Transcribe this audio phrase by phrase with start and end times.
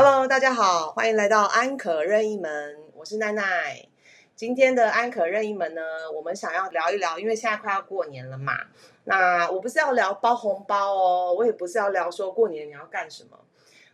[0.00, 3.84] Hello，大家好，欢迎来到安可任意门，我是奈奈。
[4.36, 5.82] 今天的安可任意门呢，
[6.14, 8.60] 我们想要聊一聊，因为现在快要过年了嘛。
[9.06, 13.40] 那我不是要聊包红包哦，我也不是要聊说过年你要干什么。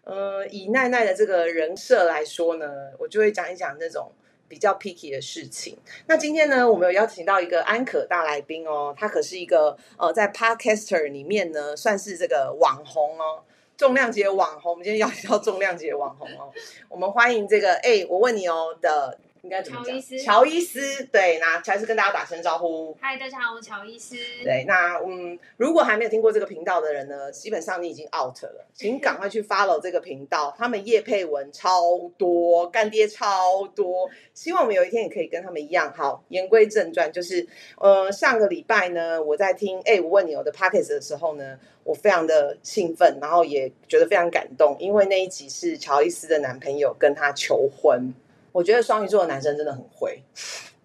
[0.02, 2.66] 呃，以奈奈的这个人设来说呢，
[2.98, 4.12] 我就会讲一讲那种
[4.46, 5.78] 比较 picky 的事情。
[6.06, 13.44] 那今天呢，我们有邀请到一个安可大来宾哦，他可是一个呃，在 Podcaster 里面呢，算是这个网红哦。
[13.76, 16.52] 重量级的网红，我们今天邀请到重量级的网红哦，
[16.88, 19.18] 我们欢迎这个哎，我问你哦的。
[19.44, 20.00] 应该怎么讲？
[20.18, 22.96] 乔伊斯，对，那乔伊斯跟大家打声招呼。
[22.98, 24.16] 嗨，大家好，我是乔伊斯。
[24.42, 35.92] 对，那嗯，如果还没有听过这个频道的人呢，基本上你已经 out 了，请赶快去 follow 这个频道，他们叶配文超多，干爹超多，希望我们有一天也可以跟他们一样。
[35.94, 48.14] 好，言归正传，就是呃，上个礼拜呢，我在听哎，我问你我的 pockets 的时候呢，我非常的兴奋，然后也觉得非常感动，因为那一集是乔伊斯的男朋友跟他求婚。
[48.54, 50.22] 我觉得双鱼座的男生真的很会，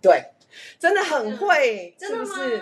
[0.02, 0.26] 对，
[0.80, 2.60] 真的很会，是不是？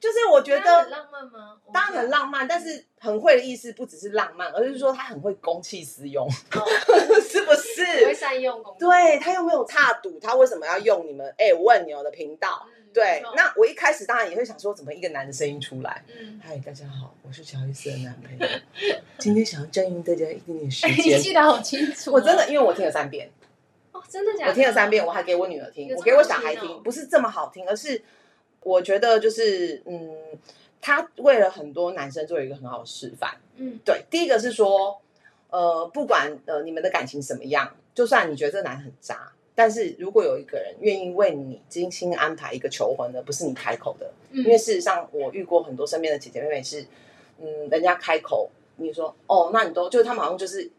[0.00, 1.58] 就是我觉得很浪漫吗？
[1.74, 6.26] 当然很浪漫，但是很会的意思不只是浪漫，而是说他很会公器私用，
[7.28, 8.06] 是不是？
[8.06, 11.34] 会善用公对他又没有差赌，他为什么要用你们？
[11.36, 12.66] 哎，我问牛的频道。
[12.94, 16.02] 对，那我一开始当然也会想说，怎么一个男的声音出来？
[16.18, 18.46] 嗯嗨，大家好，我是乔伊斯的男朋友，
[19.18, 22.10] 今天想要占用大家一点点时间，记得好清楚。
[22.10, 23.30] 我真的，因为我听了三遍。
[24.08, 24.50] 真的假的？
[24.50, 28.00] 我听了三遍，我还给我女儿听，我给我小孩听，不是这么好听，而是
[28.62, 30.10] 我觉得就是嗯，
[30.80, 33.30] 他为了很多男生做一个很好的示范。
[33.56, 35.00] 嗯，对，第一个是说，
[35.50, 46.86] 呃，不管呃你们的感情什么样，就算你觉得这男很渣，但是如果有一个人愿意为你精心安排一个求婚的，不是你开口的，因为事实上我遇过很多身边的姐姐妹妹是，
[47.40, 50.70] 嗯，人家开口，你说哦，那你都就是他们好像就是。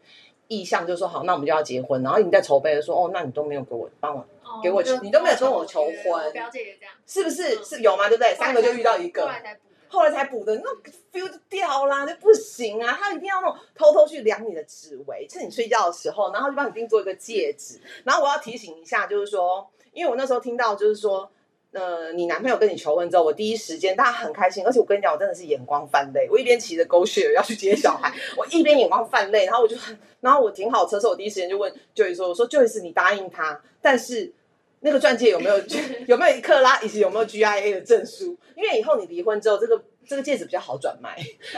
[0.48, 2.02] 意向就说好，那我们就要结婚。
[2.02, 4.26] 然后你在筹备的说，哦，那你都没有给我帮我
[4.62, 8.08] 给我，你都没有跟我求婚，表姐也这样，是不是是有吗？
[8.08, 8.34] 对不对？
[8.34, 10.70] 三个就遇到一个，后来才补，后来才补的，那
[11.12, 12.98] feel 就掉啦，就不行啊！
[13.00, 17.80] 他一定要那种偷偷去量你的指围，趁你睡觉的时候，然后就帮你定做一个戒指。
[18.04, 21.30] 然后我要提醒一下，就是说，因为我那时候听到就是说。
[21.72, 26.26] 呃，你男朋友跟你求婚之后，我第一时间大家很开心，而且我跟你讲，我真的是眼光泛泪。
[26.30, 29.76] 我一边骑着狗血要去接小孩， 我一边眼光泛泪，然后我就，
[30.20, 34.32] 然后我停好车之后，我第一时间就问 Joy 说：“我说 Joy 是你答应他，但是
[34.80, 35.58] 那个钻戒有没有
[36.08, 38.38] 有没有一克拉，以及有没有 GIA 的证书？
[38.56, 41.16] 因为以后你离婚之后，这个这个戒指比较好转卖。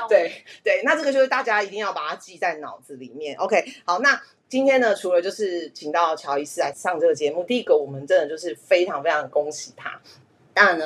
[0.08, 0.32] 对
[0.64, 3.36] 对，那这个就是大家一定要把它记在脑子里面。
[3.36, 4.20] OK，好，那。
[4.50, 10.00] 今天呢，除了就是请到乔伊斯来上这个节目，第一个我们真的就是非常非常恭喜他。
[10.52, 10.84] 当然呢，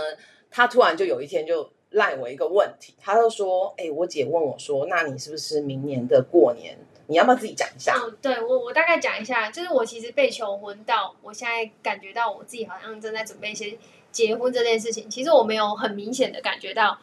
[0.51, 6.77] 他突然就有一天就赖我一个问题，他就说：“哎，我姐问我说，那你是不是明年的过年，
[7.07, 13.79] 你要不要自己讲一下？”嗯，对我我大概讲一下，就是我其实被求婚到，我现在感觉到我自己好像正在准备一些
[14.13, 16.99] 结婚这件事情，其实我没有很明显的感觉到。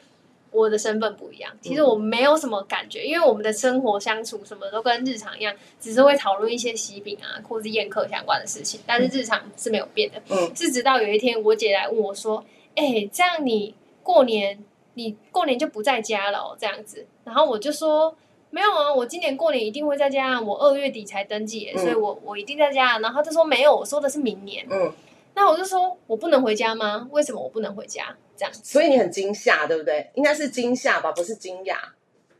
[0.51, 10.21] 我的身份不一样，其实我没有什么感觉，因为我们的生活相处什么都跟日常一样，只是会讨论一些喜饼啊或是宴客相关的事情，但是日常是没有变的。
[10.29, 12.43] 嗯，是直到有一天我姐来问我说
[12.75, 13.73] ：“哎，这样你
[14.03, 14.63] 过年
[14.95, 18.13] 你过年就不在家了哦？”这样子，然后我就说
[18.51, 24.91] ：“没有啊，我今年过年一定会在家，我二月底才登记，所以我我一定在家。”然后他就说：“没有，我说的是明年。”嗯。
[25.33, 27.07] 那我就说，我不能回家吗？
[27.09, 28.13] 为什么我不能回家？
[28.41, 30.09] 这样，所以你很惊吓，对不对？
[30.15, 31.75] 应该是惊吓吧，不是惊讶。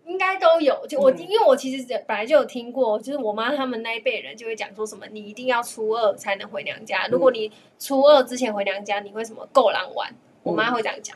[0.04, 7.08] 应该都有，就我因为我其实本来就有听过，就是我妈他们那一辈人就会讲说什么，你一定要初二才能回娘家。
[7.12, 10.12] 如果你初二之前回娘家，你会什么够狼玩？
[10.42, 11.16] 我妈会这样讲。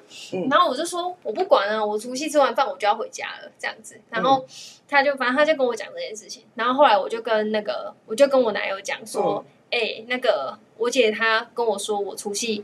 [0.52, 4.00] 然后我就说，我不管啊，我除夕吃完饭我就要回家了，这样子。
[4.12, 4.46] 然后
[4.88, 6.44] 他就反正他就跟我讲这件事情。
[6.54, 9.44] 然后后来我就跟那个，我就跟我男友讲说。
[9.72, 12.64] 哎，那个我姐她跟我说，我除夕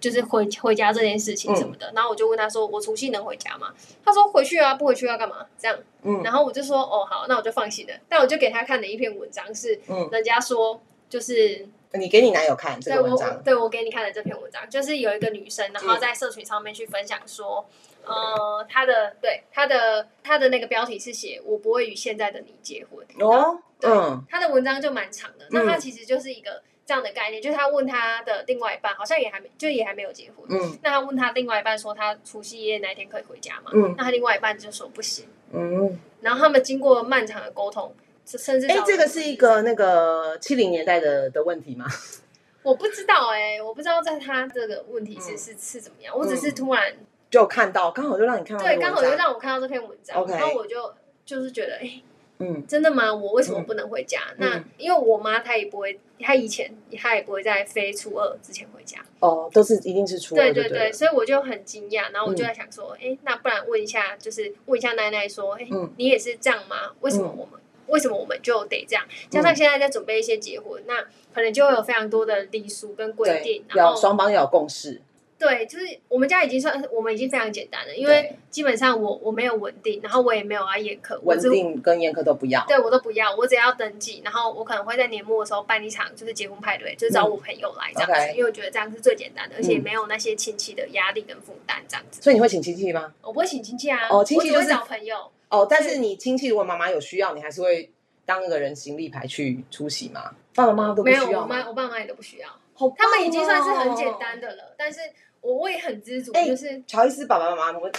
[0.00, 3.72] 就是回回家这件事情什么的，然后我就问他说，我除夕能回家吗？
[4.04, 5.46] 他说回去啊，不回去要干嘛？
[5.58, 7.94] 这样，嗯，然后我就说，哦，好，那我就放心了。
[8.08, 9.80] 但我就给他看了一篇文章是，
[10.10, 17.66] 人家说就是你给你男友看这个文章，对我给你看的这篇文章，就是有一个女生，然后在社群上面去分享说。
[18.06, 23.02] 呃，她的对她的她的那个标题是写“我不会与现在的你结婚”。
[23.18, 23.90] 哦，对，
[24.28, 25.46] 他的文章就蛮长的。
[25.48, 30.46] 那她其实就是一个这样的概念，就是他问他的另外一半，好像也还没，就也还没有结婚。
[30.48, 33.70] 嗯，那他问他另外一半说，他除夕夜哪一天可以回家嘛？
[33.72, 35.26] 嗯，那他另外一半就说不行。
[35.52, 37.94] 嗯，然后他们经过漫长的沟通，
[38.26, 41.86] 甚至哎，这个是一个那个七零年代的的问题吗？
[42.62, 46.94] 我不知道哎，我不知道在他这个问题是是是怎么样，我只是突然。
[47.30, 48.62] 就看到，刚好就让你看到。
[48.62, 50.94] 对，刚好就让我看到这篇文章，然后我就
[51.24, 52.00] 就是觉得，哎，
[52.38, 53.14] 嗯真的吗？
[53.14, 54.20] 我为什么不能回家？
[54.38, 58.98] 那嗯因为我妈她也不会，她以前她也不会在非初二之前回家。
[59.20, 66.92] 哦，都是一定是初二就对对对，所以我就很惊讶，然后我就嗯在想说，哎、那不然问一下，就是问一下奶奶说，哎、嗯你也是这样吗？
[67.00, 69.04] 为什么嗯我们、为什么我们就得这样？
[69.30, 71.02] 加上现在在准备一些结婚，那
[71.32, 75.00] 可能就会有非常多的礼俗跟规定，，然要后双方要有共识。
[75.38, 82.64] 对，就是我们家已经算我们已经非常简单了，因为基本上我我没有稳定，然后我也没有啊宴客，我稳只定跟宴客都不要。
[82.66, 92.22] 对我都不要，我只要登记，然后我可能会在年末的时候办一场就是结婚派对，就是找我朋友来这样子，因为我觉得这样是最简单的，而且嗯没有那些亲戚的压力跟负担这样子。
[92.22, 93.12] 所以你会请亲戚吗？
[93.20, 95.30] 我不会请亲戚啊，哦亲戚就是我只会找朋友。
[95.50, 97.90] 哦，但是你亲戚如果妈妈有需要，你还是会
[98.24, 100.30] 当一个人行立牌去出席吗？
[100.54, 101.56] 爸爸妈妈都不没有，需要吗？
[101.58, 104.40] 我妈我爸妈也都不需要，好棒他们已经算是很哦简单。
[104.40, 104.74] 的了。
[104.76, 105.00] 但是
[105.40, 107.92] 我我也很知足，哎就是乔伊斯爸爸妈妈，我们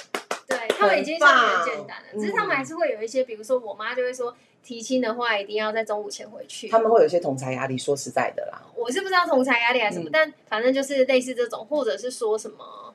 [0.48, 6.68] 对他们已经算很简单了，嗯只是他们还是会有一些，比如说我妈就会说提亲的话一定要在中午前回去。
[6.70, 7.78] 他们会有一些同财压力。
[7.78, 12.94] 说实在的啦，我是不知道同财压力还是什么，嗯但反正就是类似这种，或者是说什么，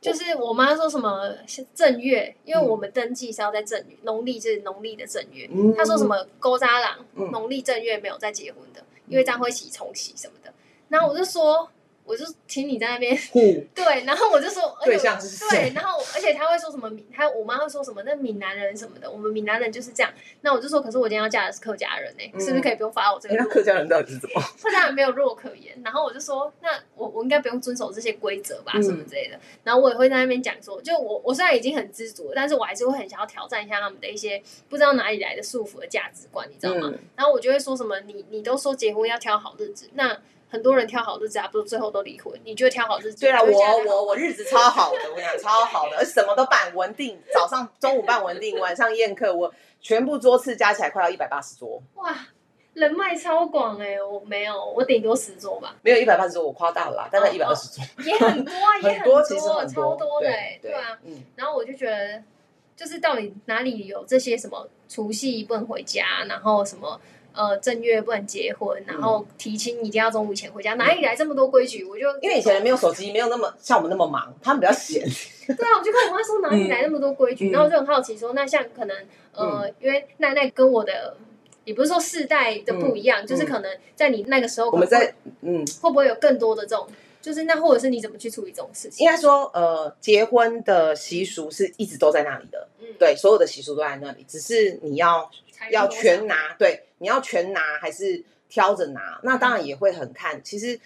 [0.00, 1.32] 就是我妈说什么
[1.74, 5.48] 正月，因为我们登记是要在正月，农历是农历的正月。
[5.52, 6.04] 嗯她说什？
[6.04, 10.43] 么勾扎郎嗯农历正月没有再结婚的，因为这样会洗重洗什么的。
[10.88, 11.68] 然后我就说，
[12.04, 13.40] 我就听你在那边 呼，
[13.74, 20.12] 对，然后我就说，对象是谁对，然后而且他会说什么闽，他我妈会说什么那闽南人什么的，我们闽南人就是这样。
[20.42, 23.46] 那我就说，可是我今天要嫁的是客家人呢、嗯是不是可以不用发我这哎，个弱？
[23.48, 24.42] 那客家人到底是怎么？
[24.62, 25.80] 客家人没有弱可言。
[25.82, 29.40] 然后我就说，那我我应该不用遵守这些规则吧，嗯什么之类的。
[29.62, 36.90] 然后我也会在那边讲说，就我我虽然已经很知足了，但是我还是会很想要挑战一下他们的一些不知道哪里来的束缚的价值观，你知道吗？
[36.92, 40.14] 嗯然后我就会说什么，你你都说结婚要挑好日子，那
[40.48, 42.32] 很多人挑好日子啊，不是最后都离婚？
[42.44, 43.20] 你觉得挑好日子？
[43.20, 52.14] 对啊，我我我日子超好的，我跟你讲 超好的，而什么都办稳定，早上中午办稳定， 晚上宴客，我全部桌次加起来快要一百八十桌，哇，
[52.74, 62.22] 人脉超广哎、我没有，我顶多十桌吧，没有一百八十桌，我夸大了啦，大概哦一百二十桌，也很多啊， 也很多，其实很超多的对哎、对啊。，嗯，然后我就觉得，
[62.76, 67.00] 就是到底哪里有这些什么除夕不能回家，然后什么
[67.34, 71.84] 呃正月不能结婚，然后提亲一定要中午前回家，哪里来这么多规矩？
[71.84, 75.02] 我就因为以前没有手机，没有那么像我们那么忙，他们比较闲，
[75.46, 77.52] 对啊，我就跟我妈说哪里来那么多规矩，嗯。
[77.52, 78.96] 然后我就很好奇说，那像可能
[79.34, 81.16] 呃，因为奈奈跟我的
[81.64, 86.86] 也不是说世代的不一样，就是可能在你那个时候，我们在嗯，会不会有更多的这种，
[87.24, 89.02] 就是那或者是你怎么去处理这种事情？
[89.02, 95.30] 应该说呃，结婚的习俗是一直都在那里的，嗯，对，所有的习俗都在那里，只是你要
[95.70, 99.18] 要全拿，对，你要全拿还是挑着拿？
[99.22, 100.38] 那当然也会很看。
[100.44, 100.78] 其实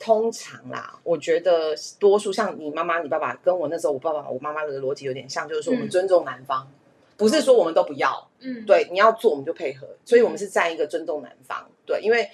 [0.00, 6.68] 通常啦，我觉得多数像你妈妈、你爸爸跟我那时候我爸爸、我妈妈的逻辑有点像，就是说我们嗯尊重男方，
[7.16, 12.28] 不是说我们都不要，嗯，对，你要做我们就配合，所以我们是在一个尊重男方，对，因为。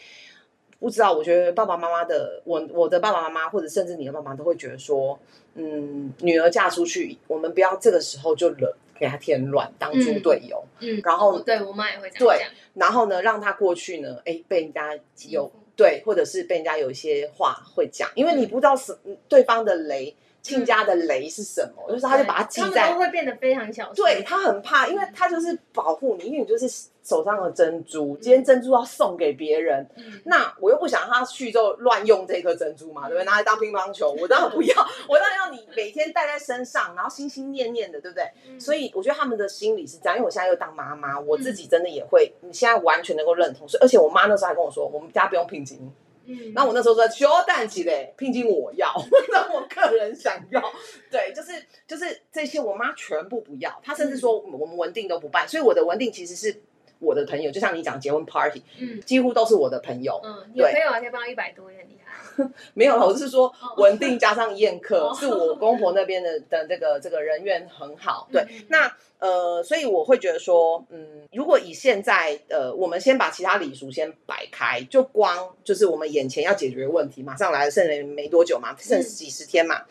[0.85, 5.19] 不知道，我觉得爸爸妈妈的我我的爸爸妈妈，或者甚至你的爸妈，都会觉得说，
[5.55, 10.63] 嗯，女儿嫁出去，我们不要这个时候就惹给她添乱，当猪嗯队友。
[10.81, 14.91] 嗯，然后对我妈也会这样对讲，然后呢，让她过去呢，哎，被人家
[15.31, 18.95] 有对，或者是被人家有一些话会讲，因为你不知道是
[19.27, 20.15] 对方的雷，
[20.45, 26.69] 亲家的雷是什么，就是他就把它记在都会变得非常小心，对他很怕，因为他就是保护你，因为你就是
[27.03, 33.25] 手上的珍珠，今天珍珠要送给别人，嗯，那我又不想他去之后乱用这颗珍珠嘛，对不对？
[33.25, 34.75] 拿来当乒乓球，我当然不要，
[35.09, 38.25] 我当然要你每天带在身上，然后心心念念的，对不对？
[38.47, 43.67] 嗯所以我觉得他们的心理是这样，因为我现在又当妈妈，我自己真的也会，你现在完全能够认同。
[43.67, 45.91] 所以而且我妈那时候还跟我说，我们家不用聘金。
[46.27, 48.93] 嗯，那我那时候说，休蛋起嘞，聘金我要，
[49.33, 50.63] 那我个人想要。
[51.11, 51.53] 对，就是
[51.87, 53.81] 就是这些，我妈全部不要。
[53.83, 56.63] 她甚至说我们文定都不办，所以我的文定其实是
[56.99, 60.21] 我的朋友，就像你讲结婚 party，嗯几乎都是我的朋友。
[60.25, 68.29] 嗯，你的朋友还可以帮一百多，也很厉害， 没有了，我是说稳定加上宴客，哦是我公婆那边的的这个这个人缘很好。
[68.33, 79.83] 对，嗯那呃，所以我会觉得说，嗯，如果以现在呃，我们先把其他礼俗先摆开，就光就是我们眼前要解决问题，马上来了，剩了没多久嘛，剩几十天嘛。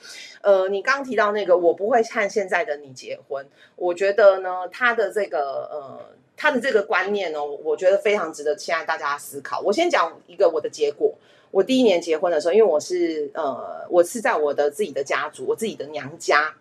[0.41, 3.45] 呃，你刚提到那个，我不会看现在的你结婚，
[3.75, 6.13] 我觉得呢，他的这个呃。
[6.35, 9.59] 他的这个观念哦，我觉得非常值得现在大家思考。
[9.61, 11.13] 我先讲一个我的结果。
[11.51, 16.55] 我第一年结婚的时候，因为我是呃，我是在我的自己的家族，我自己的娘家，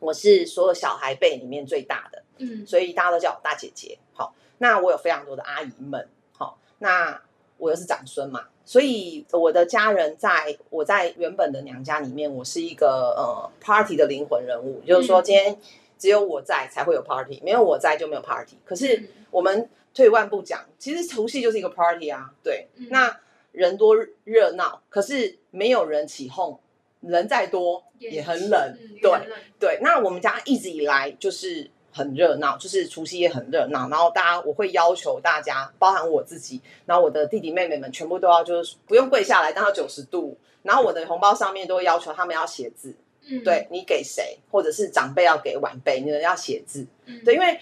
[0.00, 3.96] 我是所有小孩辈里面最大的，嗯所以大家都叫我大姐姐。
[4.14, 7.22] 好，那我有非常多的阿姨们，好，那
[7.56, 15.56] 我又是长孙嘛，所以我的家人在我在原本的娘家里面，我是一个呃 party 的灵魂人物，就是说嗯今天
[15.98, 18.58] 只有我在才会有 party，没有我在就没有 party。
[18.64, 19.08] 可是嗯。
[19.30, 22.86] 我们退一万步讲，其实除夕就是一个 party 啊，对，嗯。
[22.90, 23.18] 那
[23.52, 26.58] 人多热闹，可是没有人起哄，
[27.00, 29.10] 人再多也很冷，嗯，对
[29.58, 29.78] 对。
[29.82, 42.94] 那我们家一直以来就是很热闹，就是除夕也很热闹，然后大家我会要求大家，包含我自己，然后我的弟弟妹妹们全部都要就是不用跪下来，但到九十度，然后我的红包上面都会要求他们要写字，
[43.28, 47.20] 嗯，对你给谁，或者是长辈要给晚辈，你们要写字，嗯。
[47.24, 47.58] 对，因为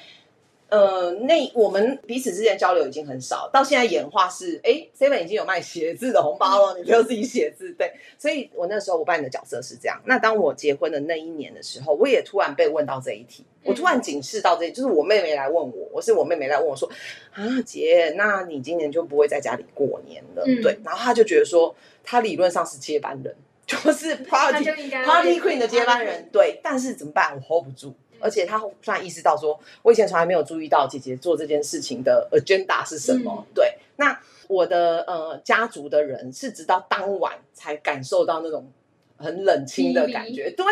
[0.70, 10.00] 呃，那我们彼此之间交流已经很少，到现在演化是，哎，seven 已经有卖写字的红包了，你不要自己写字，对，所以我那时候我扮演的角色是这样。
[10.04, 16.90] 那当我结婚的那一年的时候，我也突然被问到这一题，我突然警示到这，就是我妹妹来问我，我是我妹妹来问我说，
[17.32, 20.60] 啊，姐，那你今年就不会在家里过年了，嗯。
[20.60, 24.64] 对，然后她就觉得说，她理论上是接班人，就是 party
[25.04, 27.34] Party Queen 的接班人，对，但是怎么办？
[27.34, 33.44] 我 hold 不住，嗯而且他突然意识到说，我以前从来没有注意到姐姐做这件事情的 agenda 是什么。
[33.46, 34.18] 嗯对，那
[34.48, 38.70] 我的呃家族的人是直到当晚才感受到那种
[39.18, 40.64] 很冷清的感觉，对，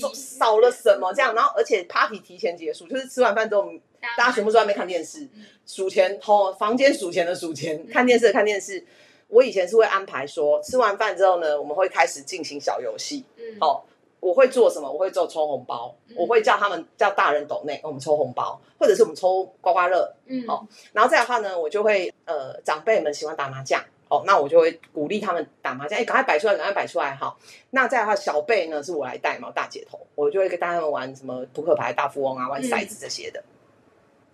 [0.00, 1.34] 就是少了什么这样。
[1.34, 3.70] 然后而且 party 提前结束，就是吃完饭之后，
[4.16, 8.84] 大家全部都在那边看电视嗯，数钱，偷房间数钱的数钱，看电视的看电视。
[9.28, 13.24] 我以前是会安排说，吃完饭之后呢，我们会开始进行小游戏。
[13.36, 13.82] 嗯，哦，
[14.20, 14.90] 我会做什么？
[14.90, 20.14] 我会做抽红包，嗯我会叫他们叫大人抖内，我们抽红包，或者是我们抽刮刮乐。
[20.26, 27.38] 嗯，好然后再的话呢，我就会呃，长辈们喜欢打麻将，哦，那我就会鼓励他们打麻将，哎，赶快摆出来，赶快摆出来，好。
[27.70, 33.42] 那再的话，小辈呢是我来带嘛，大姐头，我就会跟他们玩什么扑克牌、大富翁啊，玩骰子这些的。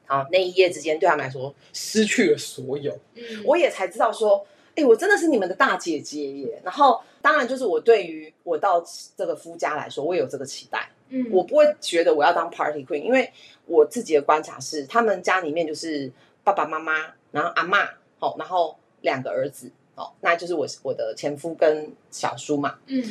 [0.07, 2.93] 好，那一夜之间对他们来说失去了所有。
[3.15, 4.45] 嗯，我也才知道说，
[4.77, 6.61] 哎、我真的是你们的大姐姐耶。
[6.65, 8.85] 然后，当然就是我对于我到
[9.17, 13.31] 这个夫家来说，我也有这个期待，嗯，我不会觉得我要当 party queen，因为
[13.67, 16.11] 我自己的观察是，他们家里面就是
[16.45, 17.89] 爸爸妈妈，然后阿嬷，
[18.21, 22.79] 哦，然后两个儿子，哦，那就是我我的前夫跟小叔嘛。
[22.87, 23.05] 嗯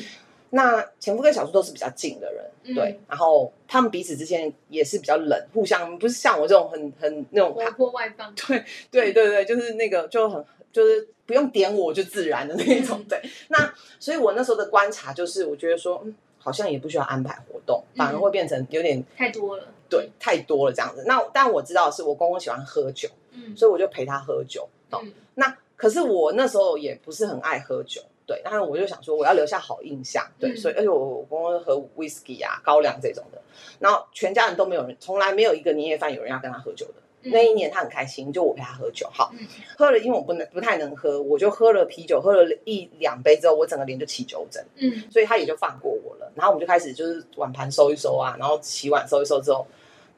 [0.51, 12.99] 那前夫跟小叔都是比较近的人，嗯对，然后他们彼此之间也是比较冷，互相不是像我这种很很那种活泼外放， 对对对对，就是那个就很就是不用点我就自然的那一种。
[12.99, 21.03] 嗯对，那所以我那时候的观察就是，我觉得说，嗯，好像也不需要安排活动，反而会变成有点太多了，对太多了这样子。
[21.05, 24.67] 那但我知道的是我公公喜欢喝酒，嗯，所以我就陪他喝酒。
[24.91, 28.01] 哦，嗯那可是我那时候也不是很爱喝酒。
[28.25, 33.41] 对，但是我就想说，我要留下好印象，对，嗯所以而且我我公公喝 whisky 啊、高粱这种的，
[33.79, 36.93] 然后全家人都没有人，从来没有一个年夜饭有人要跟他喝酒的。
[37.23, 39.45] 嗯那一年他很开心，就我陪他喝酒，好，嗯。
[39.77, 45.03] 喝了，因为我不能不太能喝，我就喝了啤酒，喝了一两杯之后，我整个脸就起酒疹，嗯。
[45.11, 46.31] 所以他也就放过我了。
[46.35, 49.67] 然后我们就开始就是碗盘收一收啊，然后洗碗收一收之后，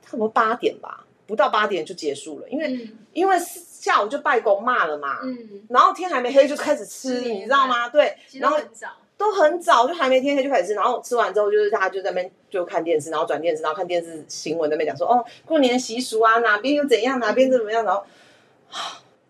[0.03, 7.89] 差不多八点吧，不到八点就结束了，因为、嗯因为下午就拜公骂了嘛，嗯，然后天还没黑就开始吃，吃你知道吗？
[7.89, 8.57] 对，然后
[9.21, 18.03] 都很早，就还没天黑就开始吃，然后吃完之后就是大家就在那边就看电视，然后转电视，然后看电视新闻那边讲说哦过年习俗啊哪边又怎样哪边怎么样，然后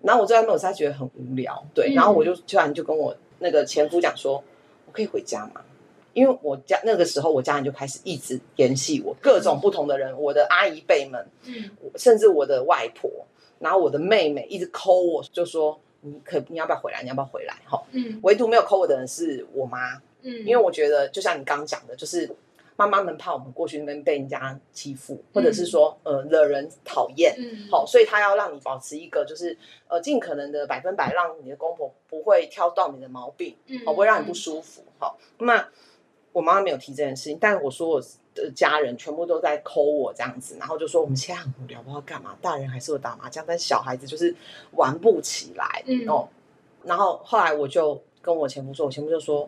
[0.02, 4.42] 然后我坐在那边我实在觉得很无聊，对，然后我就突然就跟我那个前夫讲说，
[4.86, 5.62] 我可以回家吗？
[6.14, 13.10] 因为我家那个时候我家人就开始一直联系我各种不同的人，我的阿姨辈们，嗯甚至我的外婆，
[13.60, 17.02] 然后我的妹妹一直抠我，就说你可你要不要回来？
[17.02, 17.56] 你要不要回来？
[17.66, 22.30] 哈，嗯唯独没有扣我的人是我妈，嗯，因为我觉得就像你刚刚讲的，就是
[22.76, 27.36] 妈妈们怕我们过去那边被人家欺负，或者是说呃惹人讨厌。
[27.38, 29.56] 嗯好，所以她要让你保持一个，就是
[29.88, 34.84] 呃，尽可能的百分百让你的公婆不会挑到你的毛病，嗯好，不会让你不舒服。
[34.98, 35.68] 好，那
[36.32, 38.02] 我妈妈没有提这件事情，但我说我
[38.34, 44.36] 的家人全部都在抠我这样子，然后就说我们现在很无聊，不知道干嘛，大人还是会打麻将，但是小孩子就是
[44.72, 46.28] 玩不起来，嗯哦。
[46.84, 49.48] 然后后来我就跟我前夫说，我前夫就说，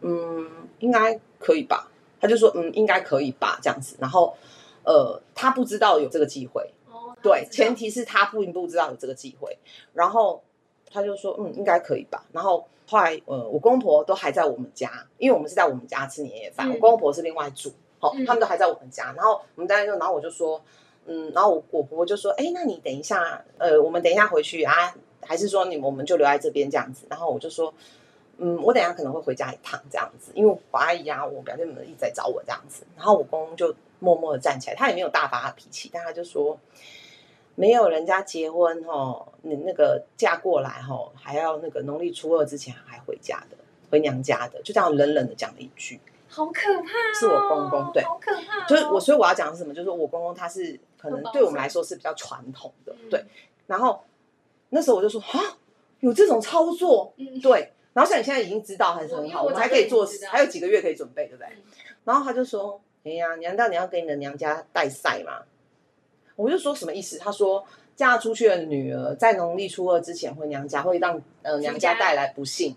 [0.00, 1.90] 嗯，应该可以吧？
[2.20, 3.96] 他就说，嗯，应该可以吧，这样子。
[3.98, 4.34] 然后，
[4.84, 9.58] 呃，他不知道有这个机会，哦，对，前提提是他不不知道有这个机会，
[9.92, 10.42] 然后
[10.92, 12.24] 他就说，嗯，应该可以吧。
[12.32, 19.12] 然后后来，呃，我公婆都还在我们家，因为我们是在我们家吃年夜饭，嗯我公婆是另外住，好、嗯他们都还在我们家。
[19.16, 20.60] 然后我们在那，然后我就说，
[21.06, 27.06] 嗯，然后我我婆婆就说，哎，那你等一下，呃，我们等一下回去啊，还是说你我们就留在这边这样子？
[27.08, 27.72] 然后我就说。
[28.38, 32.82] 嗯，我等一下可能会回家一趟这样子，因为我阿姨啊，我表姐们一直在找我这样子。
[32.96, 36.58] 然后我公公就默默的站起来，他也没有大发脾气，但他就说，
[37.54, 43.56] 没有人家结婚哦，你那个嫁过来哦，还要那个农历初二之前还回家的，
[43.90, 46.00] 回娘家的，就这样冷冷的讲了一句。
[46.28, 47.12] 好可怕、哦！
[47.14, 48.64] 是我公公对好可怕、哦！
[48.66, 49.74] 就是我，所以我要讲的是什么？
[49.74, 53.22] 就是我公公他是可能对我们来说是比较传统的，嗯对。
[53.66, 54.02] 然后
[54.70, 55.38] 那时候我就说啊，
[56.00, 57.70] 有这种操作，嗯，对。
[57.92, 61.62] 然后像你现在已经知道还是很好，我们还可以做还有几个月可以准备，对不对嗯？
[62.04, 65.42] 然后他就说：“哎呀，你难道你要给你的娘家带赛吗？”
[66.42, 67.18] 我就说什么意思？
[67.18, 72.74] 他说嫁出去的女儿在农历初二之前回娘家，会让呃娘家带来不幸。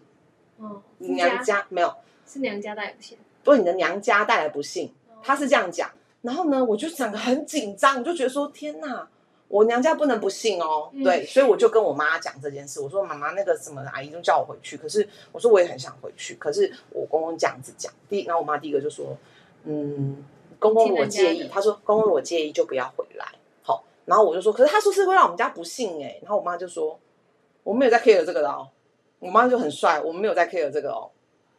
[0.57, 1.93] 哦，夫娘家没有，
[2.27, 5.17] 是娘家带来不幸，不是你的娘家带来不幸，哦。
[5.23, 5.89] 他是这样讲。
[6.21, 9.07] 然后呢，我就整个很紧张，我就觉得说天哪，
[9.47, 10.89] 我娘家不能不幸哦。
[10.93, 11.03] 嗯。
[11.03, 19.17] 对，所以我就跟我妈讲这件事，我说妈妈那个什么阿姨就叫我回去，可是我说我也很想回去，可是我公公这样子讲，第，然后我妈第一个就说，
[19.63, 20.23] 嗯，
[20.59, 23.25] 公公如果介意，他说公公如果介意就不要回来。
[24.05, 26.99] 好，然后我就说，可是他说是会让我们家不幸哎、然后我妈就说，
[27.63, 28.69] 我没有在 care 这个的哦。
[29.19, 31.09] 我妈就很帅，我们没有在 care 这个哦。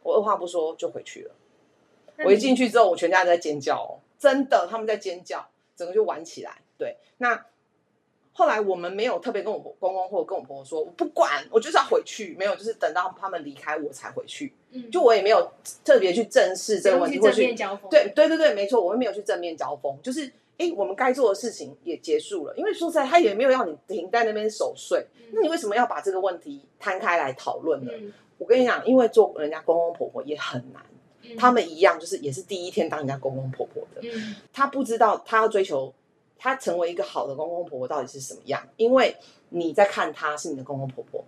[0.03, 1.31] 我二话不说就回去了。
[2.23, 6.61] 我一进去之后，我全家人在尖叫哦，真的，他们在尖叫，整个就玩起来。
[6.77, 7.45] 对，那
[8.31, 14.53] 后来我们没有特别跟我公公或者跟我婆婆说，我不管，我就是要回去，没有，就是等到他们离开我才回去。
[14.71, 15.51] 嗯，就我也没有
[15.83, 22.53] 特别去正视这个问题，去正或去面交锋，对对对对，没错，我们没有去正面交锋，就是诶，我们该做的事情也结束了。
[22.55, 27.91] 因为说实在，他也没有要你停在那边守岁，那你为什么要把这个问题摊开来讨论呢？
[27.95, 30.81] 嗯，我跟你讲，因为做人家公公婆婆也很难。
[31.21, 35.93] 嗯，他们一样，就是也是第一天当人家公公婆婆的，嗯他不知道他要追求
[36.37, 39.15] 他成为一个好的公公婆婆到底是什么样，因为
[39.49, 41.23] 你在看他是你的公公婆婆，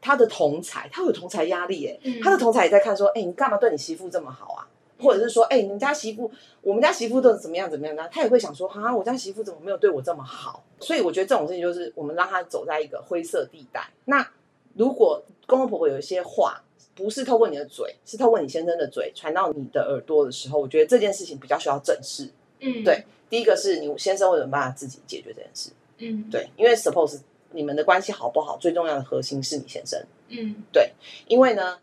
[0.00, 4.68] 他的同才，他有同才压力耶，嗯他的同才也在看说，哎、你干嘛对你媳妇这么好啊？
[5.02, 6.30] 或者是说，哎、你们家媳妇，
[6.60, 10.64] 我们家媳妇都怎么样怎么样的，他也会想说，啊，我家媳妇怎么没有对我这么好？
[10.80, 13.90] 所以我觉得这种事情就是我们让他走在一个灰色地带。
[14.04, 14.26] 那
[14.74, 16.62] 如果公公婆婆有一些话，
[16.94, 22.28] 不是透过你的嘴，是透过你先生的嘴传到你的耳朵的时候，我觉得这件事情比较需要正视。
[22.60, 27.18] 嗯，对第一个是你先生会有办法自己解决这件事，嗯，对，因为 suppose
[27.50, 30.92] 你们的关系好不好，最重要的核心是你先生，嗯对
[31.26, 31.78] 因为呢，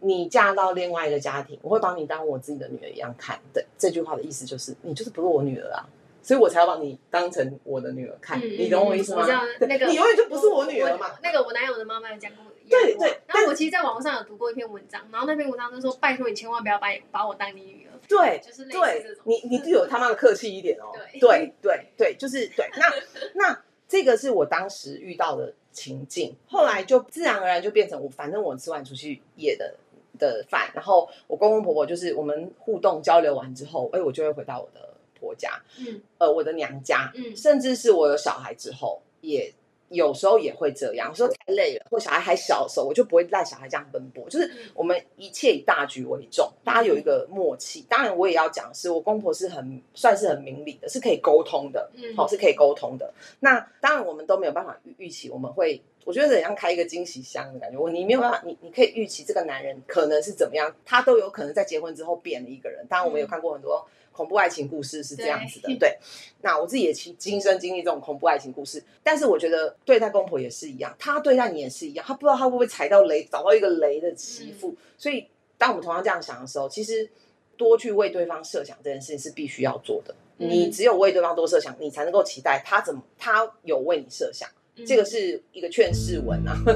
[0.00, 3.38] 你嫁到另外一个家庭，我会把你当我自己的女儿一样看。
[3.52, 5.84] 对，这句话的意思就是你就是不是我女儿啊，
[6.22, 9.26] 所以我才要把你当成我的女儿看，嗯，你懂我意思吗？
[9.60, 11.12] 那个你永远就不是我女儿嘛。
[11.22, 17.94] 那个我男友的妈妈有讲过对对然后我其实，在网络上有读过一篇文章，然后那篇文章就说：“拜托你千万不要把把我当你女儿。
[18.08, 19.22] 对”就是类似对这种。
[19.24, 20.90] 你你就有他妈的客气一点哦。
[21.12, 22.68] 对对对对，就是对。
[22.74, 22.92] 那
[23.46, 29.72] 那这个是我当时遇到的情境，后来就自然而然就变成我，反正我吃完出去夜的
[30.18, 39.52] 的饭，然后我公公婆婆就是我们互动交流完之后，哎，我就会回到我的婆家，嗯呃，我的娘家，嗯甚至是我有小孩之后，也
[39.88, 47.84] 有时候也会这样，有时候太累了，或小孩还小的时候，我就不会带小孩这样奔波，就是嗯我们一切以大局为重，大家有一个默契。
[47.88, 53.12] 当然，我也要讲，是我公婆是很算是很明理的，是可以沟通的，嗯，好、是可以沟通的。
[53.40, 55.80] 那当然，我们都没有办法预预期我们会。
[56.06, 62.86] 我觉得很像开一个惊喜箱的感觉，我你没有办法，你你可以预期这个男人可能是怎么样，他都有可能在结婚之后变了一个人。
[62.88, 65.98] 当然，我们有看过很多恐怖爱情故事是这样子的，对对。
[66.42, 74.76] 那我自己也亲亲身经历这种恐怖爱情故事，但是我觉得对待公婆也是一样，他对待你也是一样，他不知道他会不会踩到雷，找到一个雷的媳妇。
[74.96, 75.26] 所以，
[75.58, 77.10] 当我们同样这样想的时候，其实
[77.56, 80.14] 多去为对方设想这件事情是必须要做的。
[80.38, 84.48] 嗯你只有为对方多设想，你才能够期待他怎么他有为你设想。
[84.76, 86.56] 嗯这个是一个劝世文啊。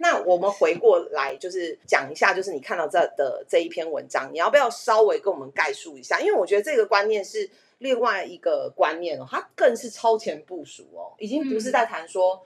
[0.00, 6.20] 那我们回过来，就是讲一下，就是你看到这的这一篇文章，你要不要稍微跟我们概述一下？
[6.20, 12.40] 因为我觉得这个观念是另外一个观念哦，它更是超前部署哦，已经不是在谈说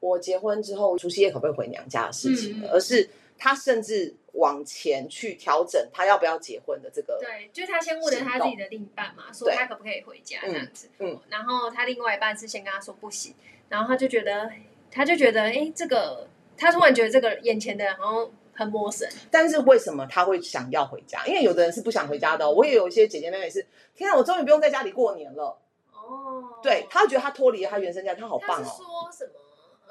[0.00, 3.08] 我结婚之后除夕夜可不可以回娘家的事情了，嗯嗯而是
[3.38, 13.34] 他甚至往前去调整他要不要结婚的这个对，就是他先问了他自己的另一半嘛，说他可不可以回家这样子，嗯嗯然后他另外一半是先跟他说不行，
[13.68, 14.50] 然后他就觉得，
[14.90, 21.24] 他就觉得，哎，这个他突然觉得这个眼前的人好像很陌生，但是为什么他会想要回家？
[21.26, 25.58] 因为有的人是不想回家的哦、我也有一些姐姐妹妹是，天啊，我终于不用在家里过年了。
[25.92, 28.76] 哦，对他觉得他脱离了他原生家庭，他好他是棒哦。
[28.76, 29.32] 说什么？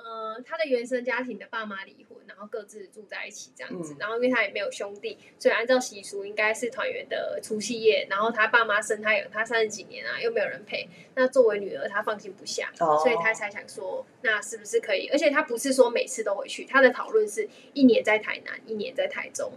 [0.03, 3.93] 呃，他的原生家庭的爸妈离婚，然后各自住在一起这样子。
[3.93, 8.07] 嗯然后因为他也没有兄弟，所以按照习俗应该是团圆的除夕夜。
[8.09, 10.88] 然后他爸妈生他有他三十几年啊，又没有人陪。
[11.15, 15.09] 那作为女儿，她放心不下，哦所以他才想说，那是不是可以？
[15.09, 19.51] 而且他不是说每次都回去，他的讨论是一年在台南，一年在台中，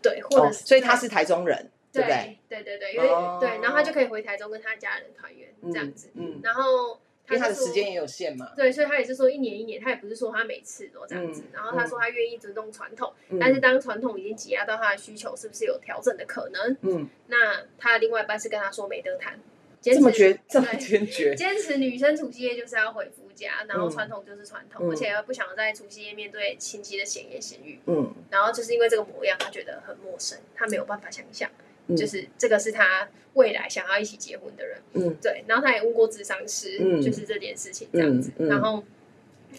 [0.00, 2.38] 对，或者哦，是、所以他是台中人，对不对？
[2.48, 6.10] 对对因为、哦对，然后他就可以回台中跟他家人团圆嗯这样子。
[6.14, 7.00] 嗯，然后
[7.32, 8.52] 因为他的时间也有限嘛。
[8.56, 11.42] 对，所以他也是说一年一年，他也不是说他每次都这样子。
[11.42, 13.38] 嗯然后他说他愿意尊重传统，嗯。
[13.38, 16.76] 但是当传统已经挤压到他的需求，是不是有调整的可能？
[16.82, 19.38] 嗯，那他的另外一半是跟他说没得谈，
[19.80, 23.90] 坚这么持决这么坚决，坚持女生除夕夜就是要回夫家，然后嗯。
[23.90, 24.90] 传统就是传统，嗯。
[24.90, 27.80] 而且不想在除夕夜面对亲戚的闲言闲语。
[27.86, 28.14] 嗯。
[28.30, 31.50] 然后就是因为这个模样，他觉得很陌生，他没有办法想象，
[31.88, 34.78] 嗯就是这个是他未来想要一起结婚的人。
[34.94, 38.82] 嗯对，然后他也问过智商师，嗯就是这件事情这样子，然后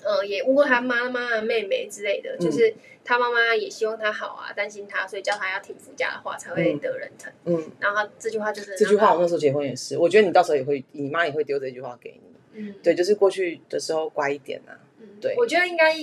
[0.03, 7.31] 呃也问过他妈妈、妹妹之类的，就是他妈妈也希望他好啊，担心他，所以叫他要听夫家的话才会得人疼。
[7.45, 12.19] 嗯，然后他这句话就是这句话我那时候结婚也是，我觉得你到时候也会，你妈也会丢这句话给你。
[12.19, 14.77] 他嗯对，就是过去的时候乖一点啊。
[14.99, 15.95] 嗯对我觉得应该，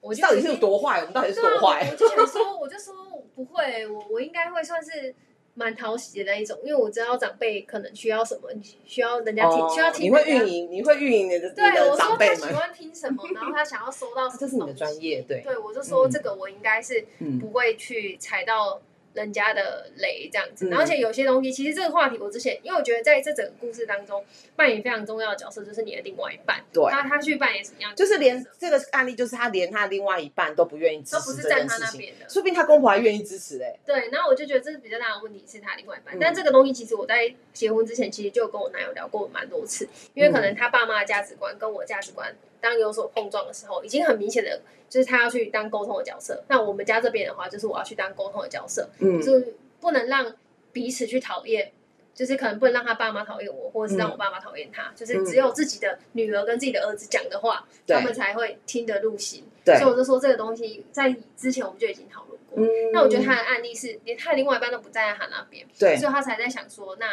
[0.00, 1.00] 我就到底是有多坏？
[1.00, 1.88] 我们到底是多坏啊？
[1.90, 2.94] 我就想说，我就说
[3.34, 5.14] 不会，我我应该会算是
[5.56, 8.48] 蛮讨喜的那一种，因为我知道长辈可能需要什么，
[8.84, 10.12] 需要人家听，需要听。
[10.14, 10.46] 哦你会运。
[10.46, 15.02] 营，你会运营你的你对，的我长辈们，说他喜欢听什么，然后他想要收到什么，这是你的专。
[15.02, 18.80] 业，对，对，我就说嗯这个我应该是嗯不会去踩到
[19.16, 20.74] 人家的雷这样子，嗯。
[20.76, 24.24] 而且有些东西，其实这个话题我之前，因为我觉得在这整个故事当中
[24.54, 26.84] 扮演非常重要的角色就是你的另外一半，对。
[26.90, 33.76] 他他去扮演什么样的，就是连这个案例，就是他连他另外一半都不愿意支都不是站他那边的，说不定他公婆还愿意支持哎。
[33.84, 36.14] 对，然后我就觉得这是比较大的问题，是他另外一半。
[36.16, 36.18] 嗯。
[36.20, 46.44] 但这个东西其实我在结婚之前，其实就跟我男友聊过蛮多次，因为可能他爸妈的价值观跟我价值观当有所碰撞的时候，已经很明显的就是他要去当沟通的角色。
[46.48, 50.34] 那我们家这边的话，就是我要去当沟通的角色，嗯就是不能让
[50.72, 51.72] 彼此去讨厌。
[52.16, 59.44] 就是可能不能让他爸妈讨厌我，或者是让我爸妈讨厌他，就是只有自己的女儿跟自己的儿子讲的话，对他们才会听得入心。
[59.62, 62.64] 对所以我就说这个东西在之前我们就已经讨论过。
[62.64, 67.06] 嗯那我觉得他的案例是连他的另外一半都不站在他那边，对所以他才在想说，那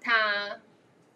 [0.00, 0.58] 他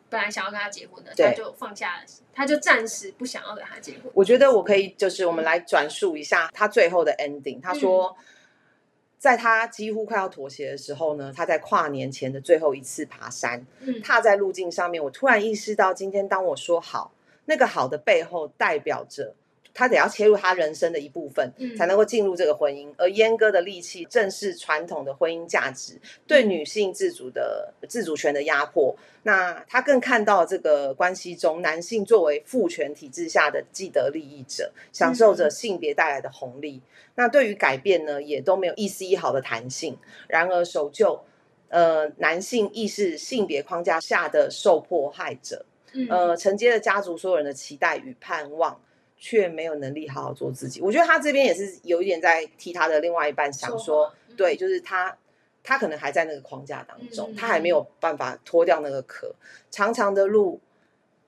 [0.08, 4.02] 本来想要跟他结婚的，他就放下了，他就暂时不想要跟他结婚。
[4.14, 7.60] 我觉得我可以，就是我们来转述一下他最后的 ending。
[7.60, 8.24] 他说，嗯
[9.18, 17.12] 在他几乎快要妥协的时候呢，他在跨年前的最后一次爬山，嗯，踏在路径上面，我突然意识到，今天当我说好，
[17.46, 19.34] 那个好的背后代表着。
[19.76, 22.88] 他得要切入他人生的一部分，嗯才能够进入这个婚姻。
[22.96, 28.96] 而阉割的利器正是传统的婚姻价值对女性自主的自主权的压迫。
[29.24, 36.80] 那他更看到这个关系中，男性作为父权体制下的既得利益者，享受着性别带来的红利。
[37.16, 39.98] 那对于改变呢，也都没有一丝一毫的弹性。
[40.28, 41.20] 然而，守旧
[41.68, 48.80] 呃男性亦是性别框架下的受迫害者，嗯呃，承接了家族所有人的期待与盼望，
[49.18, 50.80] 却没有能力好好做自己。
[50.80, 55.16] 我觉得他这边也是有一点在替他的另外一半想说对，就是他
[55.62, 59.34] 他可能还在那个框架当中，他还没有办法脱掉那个壳。
[59.70, 60.60] 长长的路，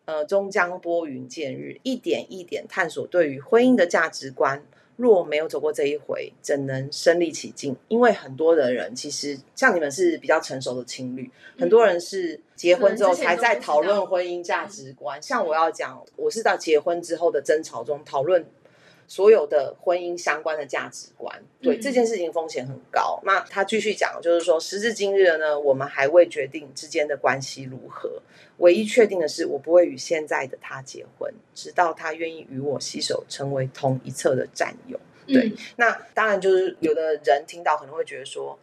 [0.05, 4.65] 呃，终将拨云见日，一点一点探索对于婚姻的价值观。
[4.99, 7.77] 若没有走过这一回，怎能身历其境？
[7.87, 15.23] 因为很多的人其实像你们是比较成熟的情侣，很多人是结婚之后才在讨论婚姻价值观。
[15.23, 18.45] 像我要讲，我是到结婚之后的争吵中讨论
[19.09, 21.43] 所有的婚姻相关的价值观。
[21.61, 23.21] 对、嗯这件事情风险很高。
[23.25, 28.23] 那他继续讲，就是说时至今日呢，我们还未决定之间的关系如何。
[28.59, 35.01] 唯一确定的是，我不会与现在的他结婚，直到他愿意与我携手，成为同一侧的战友。
[35.27, 38.59] 对嗯那当然就是有的人听到可能会觉得说，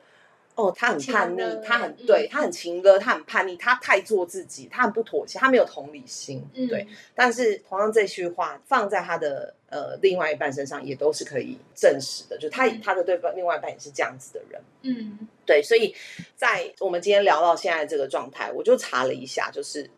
[0.55, 6.41] 哦，他很叛逆，他很嗯对他很情歌，他很叛逆，他太做自己，他很不妥协，他没有同理心。
[6.53, 14.61] 嗯对，但是同样这句话放在他的呃另外一半身上，也都是可以证实的，就他嗯他的对方另外一半也是这样子的人。
[14.83, 15.93] 嗯对，所以
[16.35, 19.89] 在我们今天聊到现在这个状态，我就查了一下，就是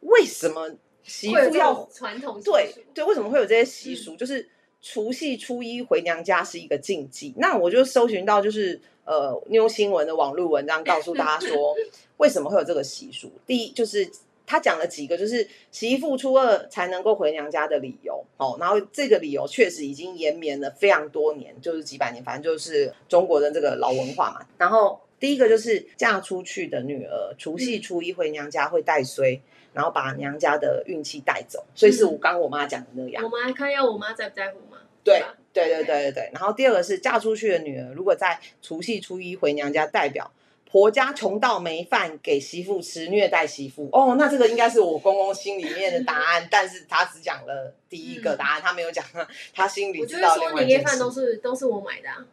[0.00, 0.70] 为什么
[1.02, 4.16] 媳妇要传统习对俗对，为什么会有这些习嗯俗？
[4.16, 4.48] 就是
[4.88, 7.34] 除夕初一回娘家是一个禁忌。
[7.38, 11.74] 那我就搜寻到，就是呃，妞新闻的网络文章告诉大家说，
[12.18, 13.30] 为什么会有这个习俗？
[13.46, 14.08] 第一就是。
[14.48, 24.46] 他讲了几个，就是媳妇初二才能够回娘家的理由哦，然后这个理由确实已经延绵了非常多年，就是几百年，反正就是中国的这个老文化嘛。
[24.56, 29.42] 然后第一个就是嫁出去的女儿，除夕初一回娘家会带衰，
[29.76, 33.22] 然后把娘家的运气带走，所以是我刚刚我妈讲的那样。
[33.22, 34.78] 我们来看一下我妈在不在乎嘛？
[35.04, 36.30] 对吧对对对对对。
[36.32, 40.32] 然后第二个是嫁出去的女儿，如果在除夕初一回娘家，代表
[40.64, 43.90] 婆家穷到没饭给媳妇吃，虐待媳妇。
[43.92, 49.04] 哦，那这个应该是我公公心里面的答案，但是他只讲了第一个答案，他没有讲
[49.52, 50.86] 他心里知道另说年夜外一件事。
[50.86, 52.24] 饭都是都是我买的啊，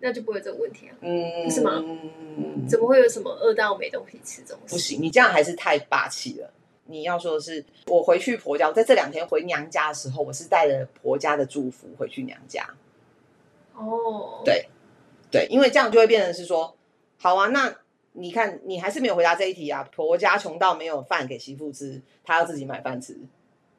[0.00, 0.96] 那就不会有这个问题啊。
[1.02, 1.84] 嗯，不是吗
[2.66, 4.74] 怎么会有什么饿到没东西吃这种事？
[4.74, 6.50] 不行，你这样还是太霸气了。
[6.90, 12.66] 你要说的是，我回去婆家，我在这两天回娘家的时候，我是带着婆家的祝福回去娘家。
[13.74, 14.68] 哦，对
[15.30, 16.76] 对，因为这样就会变成是说，
[17.18, 17.74] 好啊，那
[18.12, 19.88] 你看你还是没有回答这一题啊。
[19.94, 23.16] 婆家穷到没有饭给媳妇吃，她要自己买饭吃，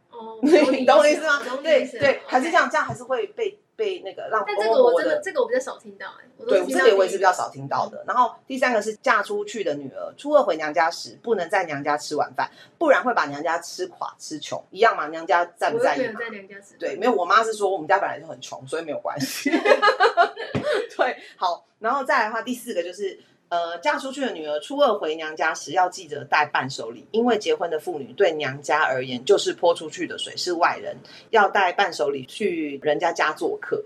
[0.09, 1.41] 哦， 你懂我意思吗？
[1.61, 2.53] 对对，还是这。
[2.53, 8.03] 样，这样还是会被被那个让但婆这个我真的，这个我比较少听到哎，我对，这个我也是比较少听到的。
[8.07, 15.07] 然后第三个是嫁出去的女儿，初二回娘家时不能在娘家吃晚饭，不然会把娘家吃垮吃穷，一样嘛？
[15.07, 16.19] 娘家在不在意嘛？
[16.19, 16.75] 在娘家吃。
[16.77, 19.49] 对，没有，我妈是说我们家本来就很穷，所以没有关系。
[20.95, 23.19] 对，好，然后再来的话，第四个就是。
[23.51, 30.95] 呃，嫁出去的女儿初二回娘家时，要记得带伴手礼，因为结婚的妇女对娘家而言就是泼出去的水，是外人，
[31.31, 33.83] 要带伴手礼去人家家做客，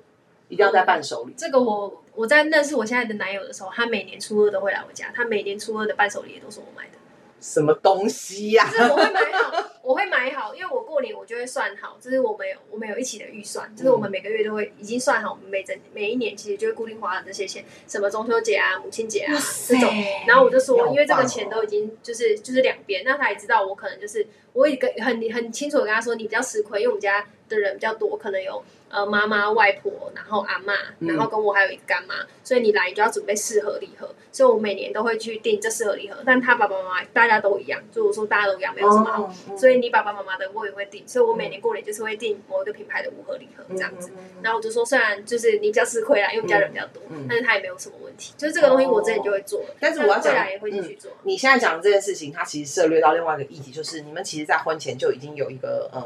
[0.50, 1.34] 一定要带伴手礼。
[1.36, 7.00] 这个我我在认识我现在的男友的时候，他每年初二都会来我家，他每年初二的伴手礼也都是我买的。
[7.42, 19.94] 什么东西呀、就是我会买好，我会买好，因为我过年我就会算好，就是我们有我们有一起的预算，就是我们每个月都会已经算好，我们每整每一年其实就会固定花的这些钱，什么中秋节啊、母亲节啊这种。
[20.28, 39.32] 然后我就说，因为这个钱都已经就是就是两边，那他也知道我可能就是我也跟很很清楚的跟他说，你比较吃亏，因为我们家的人比较多，可能有呃妈妈、外婆，然后阿嬷，然后跟我还有一个干妈，所以你来你就要准备四盒礼盒，所以我每年都会去订这四盒礼盒，但他爸爸妈妈大家都一样，就我说大家都一样，没有什么好。
[39.58, 44.12] 所以你爸爸妈妈的我也会订，所以我每年过年就是会订某一个品牌的五盒礼盒这样子。
[44.42, 48.34] 然后我就说，虽然就是你比较吃亏啦，因为我们家人比较多，嗯但是他也没有什么问题。
[48.38, 51.12] 就是这个东西我之前就会做，但是我要讲未来也会继续做。
[51.24, 56.02] 你现在讲的这件事情，它其实涉略到另外一个议题，就是你们其实，在婚前就已经有一个呃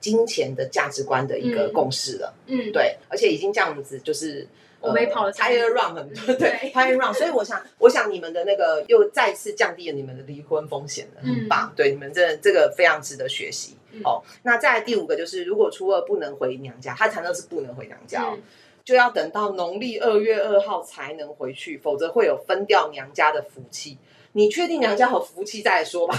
[0.00, 1.72] 金钱的价值观的一个嗯。
[1.72, 4.48] 共识了，嗯，对，而且已经这样子就是。
[4.78, 6.72] 我没跑了 tire run 很多，嗯对对。
[6.72, 13.74] tire run，所以我想，我想你们的那个又再次降低了你们的离婚风险了，很棒，对，你们这这个非常值得学习。
[13.90, 14.02] 嗯。
[14.04, 18.32] 哦，那再来第五个就是，如果初二不能回娘家，他谈的是不能回娘家
[18.84, 23.98] 就要等到农历二月二号才能回去，否则会有分掉娘家的福气。
[24.32, 26.14] 你确定娘家有福气再说吧？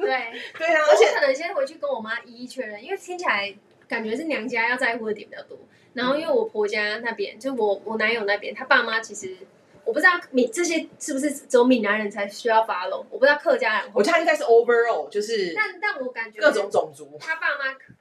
[0.06, 3.54] 对，对啊，而且可能先回去跟我妈一一确认，因为听起来
[3.86, 5.58] 感觉是娘家要在乎的点比较多。
[5.94, 9.36] 然后因为我婆家那边，就我我男友那边，他爸妈其实
[9.84, 13.90] 我不知道闽这些是不是只有闽南人才需要 follow，我不知道客家人。
[13.94, 17.92] 我觉得他应该是 overall，就是但但我感觉各种种族，他爸妈可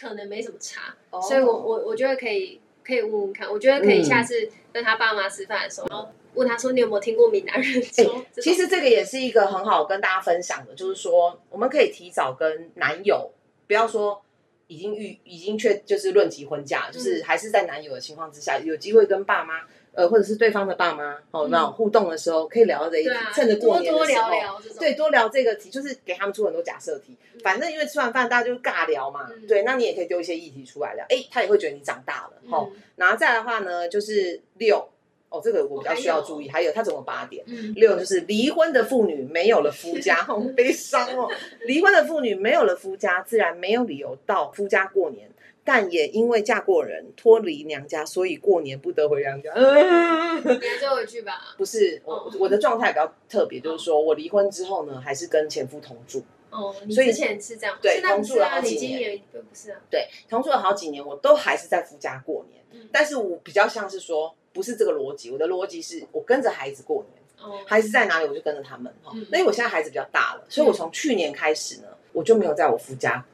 [0.00, 8.24] 可能没什么差，哦所以我我我觉得可以可以问问看，我觉得可以嗯下次跟他爸妈吃饭的时候，问他说你有没有听过闽南人说？
[8.40, 13.30] 其实这个也是一个很好跟大家分享的，就是说我们可以提早跟男友，
[13.66, 14.22] 不要说
[14.66, 19.62] 已经预已经确就是论及婚嫁，嗯就是还是在男友的情况之下，有机会跟爸妈。
[19.92, 27.16] 呃，或者是对方的爸妈哦，那种互动的时候，可以聊到这一题对啊，，趁着过多多年的时候，聊聊对，多聊这个题，就是给他们出很多假设题。
[27.34, 27.40] 嗯。
[27.42, 29.48] 反正因为吃完饭大家就尬聊嘛，嗯。
[29.48, 34.88] 对，那你也可以丢一些议题出来聊，哎，他也会觉得你长大了，然后再来的话呢，就是六，
[35.30, 37.44] 哦，这个我比较需要注意，还有它总共有八点。
[37.46, 41.28] 嗯六就是离婚的妇女没有了夫家，好悲伤哦。
[41.66, 45.30] 离婚的妇女没有了夫家，自然没有理由到夫家过年，
[45.64, 49.52] 但也因为嫁过人脱离娘家，所以过年不得回娘家。
[49.54, 51.32] 嗯你来最后一句吧。
[51.56, 56.22] 不是我哦我的状态比较特别，就是说我离婚之后呢，还是跟前夫同住。
[56.50, 62.62] 哦，你所以之前是这样，对同住了好几年年不是啊，对，同住了好几年，我都还是在夫家过年。
[62.72, 67.50] 嗯但是我比较像是说，不是这个逻辑，我的逻辑是我跟着孩子过年。
[67.50, 69.26] 哦，孩子在哪里，我就跟着他们哈嗯。
[69.30, 73.24] 那因为我现在孩子比较大了，所以我从去年开始呢，我就没有在我夫家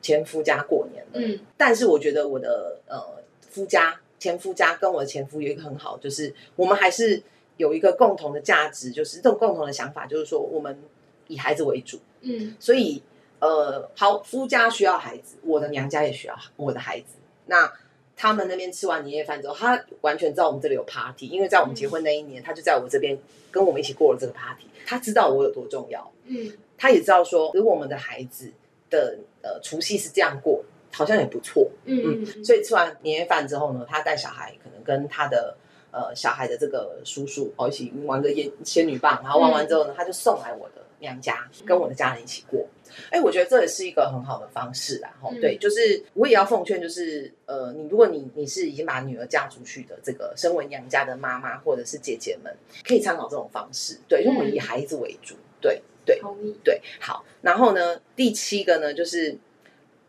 [0.00, 1.10] 前夫家过年了。
[1.14, 2.98] 嗯但是我觉得我的呃
[3.40, 7.22] 夫家前夫家跟我的前夫有一个很好，就是我们还是
[7.58, 10.82] 有一个共同的价值，就是这种共同的想法，就是说我们
[11.26, 13.02] 以孩子为主，嗯所以
[13.38, 17.14] 呃，好，夫家需要孩子，我的娘家也需要我的孩子。
[17.46, 17.72] 那
[18.16, 23.18] 他们那边吃完年夜饭之后，他完全知道我们这里有 party，因为在我们结婚那一年，他就在我这边
[23.50, 24.66] 跟我们一起过了这个 party。
[24.86, 28.52] 他知道我有多重要，嗯他也知道说，如果我们的孩子
[28.90, 31.70] 的呃除夕是这样过，好像也不错。
[31.84, 35.56] 嗯嗯，所以吃完年夜饭之后呢，他带小孩可能跟他的
[35.90, 42.66] 呃小孩的这个叔叔哦一起玩个仙仙女棒，然后玩完之后呢，他就送来我的娘家，跟我的家人一起过。
[43.10, 45.14] 哎，我觉得这也是一个很好的方式啊。
[45.20, 52.52] 吼，嗯对，就是我也要奉劝，就是呃，你如果你你是已经把女儿嫁出去的这个身为娘家的妈妈或者是姐姐们，
[52.84, 53.96] 可以参考这种方式。
[54.08, 55.36] 对，因为我们以孩子为主。
[55.60, 59.38] 对对，同意，对，好，然后呢，第七个呢，就是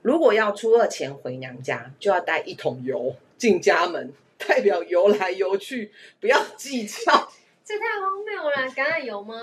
[0.02, 4.12] 如果要初二前回娘家，就要带一桶油进家门，
[4.47, 7.32] 代表游来游去，不要计较。
[7.63, 9.36] 这太荒谬了，橄榄油吗？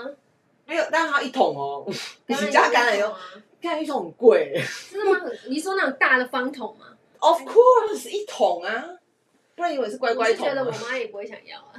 [0.65, 1.85] 没有，但是它一桶哦，
[2.27, 3.15] 你加橄榄油，
[3.61, 5.25] 橄榄一桶很贵真的吗？
[5.47, 6.85] 你说那种大的方桶吗
[7.17, 8.85] ？，Of course，一桶啊，
[9.55, 10.77] 不然以为是乖乖桶我是觉得我吗？
[10.83, 11.73] 妈也不会想要啊，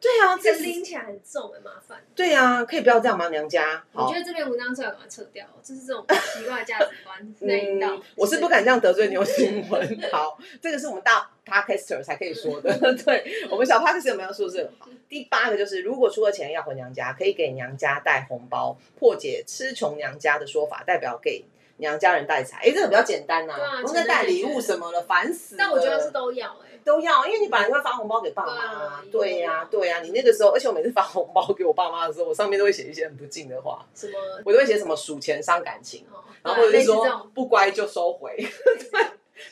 [0.00, 2.02] 对啊，这拎起来很重，很麻烦。
[2.14, 3.28] 对啊，可以不要这样吗？
[3.28, 4.18] 娘家，好我觉。
[4.18, 10.00] 得这篇文章最好把它撤掉，就是这种 奇怪的价值观那一道嗯。，我是不敢这样得罪牛新闻。
[10.10, 12.72] 好，这个是我们大 podcaster 才可以说的。
[13.04, 14.88] 对我们小 podcaster 没有说是很好。
[15.08, 21.44] 第八个就是，如果出了钱要回娘家，可以给娘家带红包，破解吃穷娘家的说法，代表给
[21.76, 22.58] 娘家人带财。
[22.58, 25.58] 哎，这个比较简单呐、对啊不用再带礼物什么了，烦死了。
[25.58, 38.36] 但我觉得是都要哎、都要，因为你本来就会发红包给爸妈，对对呀、啊对呀、你那个时候，而且我每次发红包给我爸妈的时候，我上面都会写一些很不敬的话，什么我都会写什么数钱伤感情，哦，然后或者是说，不乖就收回。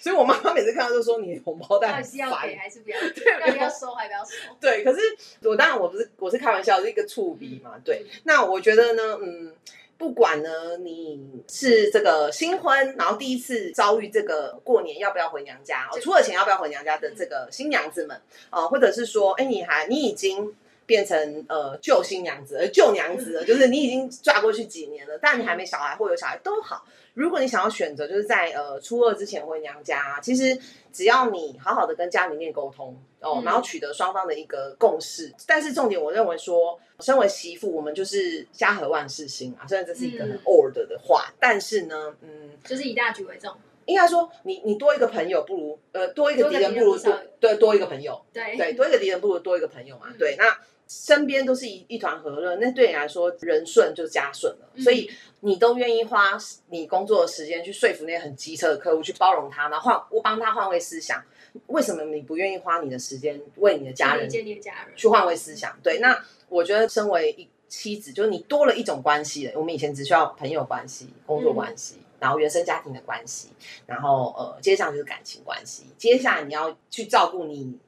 [0.01, 2.55] 所以我妈妈每次看到就说你红包袋很到底是要烦给。
[2.57, 3.01] 还是不要？
[3.01, 4.33] 对要不要收还不要收？
[4.61, 5.01] 对，可是
[5.45, 7.73] 我当然我不是我是开玩笑，是一个触笔嘛。
[7.83, 9.51] 对，那我觉得呢，嗯，
[9.98, 20.54] 不管呢你是这个新婚，然后第一次遭遇这个过年要不要回娘家，哦，这出了钱要不要回娘家的这个新娘子们，啊、或者是说，哎，你还你已经。
[20.88, 26.82] 变成呃旧新娘子，呃旧娘子了，就是你已经嫁过去几年了，但你还没小孩或有小孩都好。
[27.18, 30.57] 如果你想要选择就是在呃初二之前回娘家，其实
[30.92, 35.35] 只要你好好的跟家里面沟通哦，嗯然后取得双方的一个共识。
[35.44, 39.66] 但是重点，我认为说，身为媳妇，我们就是家和万事兴啊。
[39.66, 43.52] 虽然这是一个很嗯 old 的话，但是呢，嗯，就是以大局为重。
[43.87, 48.24] 应该说你你多一个朋友不如呃多一个敌人不如多对多一个朋友。
[48.33, 50.07] 对对，多一个敌人不如多一个朋友嘛。
[50.11, 50.44] 嗯对，那
[50.88, 54.70] 身边都是一一团和乐，那对你来说人顺就家顺了。
[54.74, 56.37] 嗯所以你都愿意花
[56.68, 61.22] 你工作的时间去说服那些很机车的客户，去包容他，然后换我帮他换位思想。
[61.66, 64.61] 为什么你不愿意花你的时间为你的家人家人。
[64.96, 65.79] 去换位思想？
[65.83, 69.53] 对，那我觉得身为一妻子，就是你多了一种关系了。
[69.57, 73.48] 我们以前只需要朋友关系、工作关系，然后原生家庭的关系，
[73.87, 75.85] 然后呃，接下来就是感情关系。
[75.96, 77.79] 接下来你要去照顾你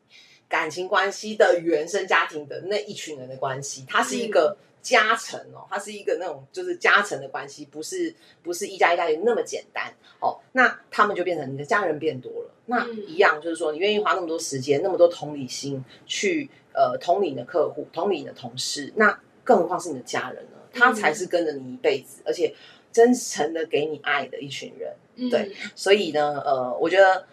[0.51, 10.41] 感情关系的原生家庭的那一群人的关系，它是一个加成哦，它是一个那种就是加成的关系，不是不是一加一大于那么简单哦。
[10.53, 20.59] 那他们就变成你的家人变多了，那嗯一样就是说，你愿意花那么多时间、那么多同理心去呃同理你的客户、同理你的同事，那更何况是你的家人呢？
[20.73, 22.55] 他才是跟着你一辈子，而且
[22.93, 24.93] 真诚的给你爱的一群人。
[25.17, 27.27] 嗯对，所以呢，呃，我觉得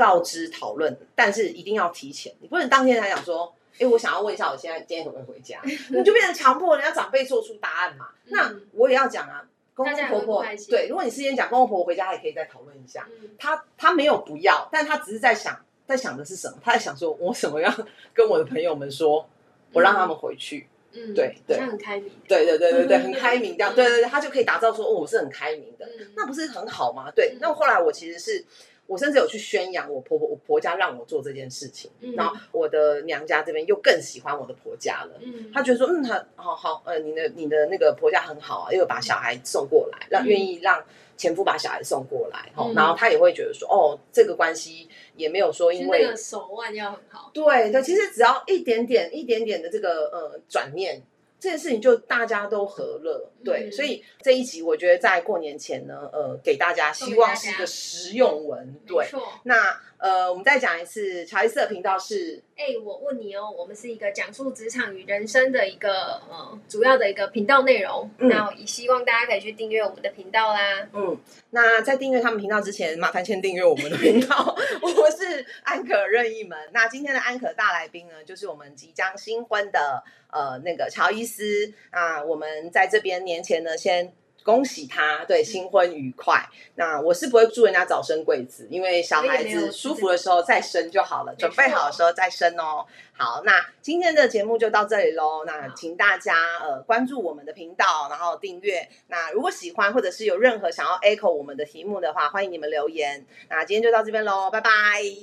[0.00, 5.60] 告知讨论，但是一定要提前，你不能当天才讲说，哎，我想要问一下，我现在今天可不可以回家？
[5.92, 8.06] 你就变成强迫人家长辈做出答案嘛。
[8.24, 13.06] 嗯那我也要讲啊，公公婆婆对，如果你事先讲公公婆婆回家，也可以再讨论一下。
[13.20, 15.54] 嗯他他没有不要，但他只是在想，
[15.86, 16.56] 在想的是什么？
[16.62, 19.28] 他在想说，我怎么样跟我的朋友们说，
[19.72, 20.66] 我让他们回去。
[20.92, 22.10] 嗯，对对很开明。
[22.26, 25.86] 对对对对对， 很开明这样，对对对，他就可以打造说，哦，我是很开明的。
[25.86, 27.10] 嗯，那不是很好吗？
[27.14, 28.44] 对嗯，那后来我其实是，
[28.90, 35.12] 我甚至有去宣扬我婆婆，我婆家让我做这件事情，嗯然后我的娘家这边又更喜欢我的婆家了。
[35.22, 40.82] 嗯，他觉得说，嗯，他好好，呃，你的你的那个婆家很好啊，又把小孩送过来，让嗯愿意让
[41.16, 47.30] 前夫把小孩送过来，哈、嗯然后他也会觉得说，哦，这个关系也没有说因为手腕要很好。
[47.32, 51.00] 对对，其实只要一点点、一点点的这个呃转念，
[51.40, 53.32] 这件事情就大家都和乐。
[53.42, 58.66] 对，嗯所以这一集我觉得在过年前呢，呃，给大家希望是一个实用文。
[58.66, 59.06] 没对，
[59.44, 70.86] 那呃，我们再讲一次，乔伊斯的频道是哎、我问你哦，我们是一个讲述职场与人生的一个呃主要的一个频道内容，嗯那也希望大家可以去订阅我们的频道啦。
[70.92, 71.18] 嗯，
[71.48, 74.54] 那在订阅他们频道之前，麻烦先订阅我们的频道。
[74.82, 76.58] 我是安可任意门。
[76.72, 82.22] 那今天的安可大来宾呢，就是我们即将新婚的呃那个乔伊斯啊。
[82.22, 84.12] 我们在这边年前呢，先。
[84.42, 86.48] 恭喜他，对新婚愉快。
[86.74, 92.86] 那我是不会祝人家早生贵子，因为小孩子舒服的时候再生就好了，准备好的时候再生哦。
[93.12, 95.44] 好，那今天的节目就到这里喽。
[95.44, 98.88] 那好请大家呃关注我们的频道，然后订阅。
[99.08, 103.26] 那如果喜欢或者是有任何想要 echo 我们的题目的话，欢迎你们留言。
[103.48, 104.70] 那今天就到这边喽，拜拜。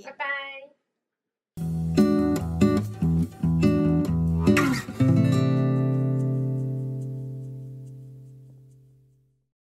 [0.06, 0.77] 拜拜。